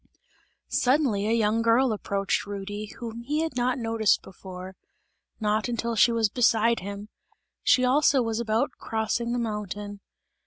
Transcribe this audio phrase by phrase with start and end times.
[0.71, 4.75] Suddenly a young girl approached Rudy, whom he had not noticed before;
[5.39, 7.09] not until she was beside him;
[7.61, 9.99] she also was about crossing the mountain.